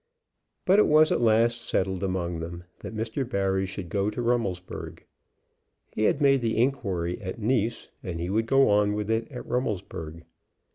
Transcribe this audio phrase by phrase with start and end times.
[0.65, 3.23] But it was at last settled among them that Mr.
[3.23, 5.03] Barry should go to Rummelsburg.
[5.91, 9.45] He had made the inquiry at Nice, and he would go on with it at
[9.45, 10.23] Rummelsburg.